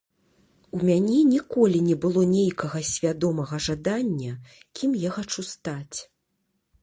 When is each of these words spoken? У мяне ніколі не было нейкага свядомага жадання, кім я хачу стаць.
У 0.77 0.77
мяне 0.87 1.17
ніколі 1.33 1.81
не 1.89 1.95
было 2.05 2.23
нейкага 2.31 2.79
свядомага 2.93 3.55
жадання, 3.67 4.33
кім 4.79 4.91
я 5.03 5.09
хачу 5.19 5.41
стаць. 5.53 5.99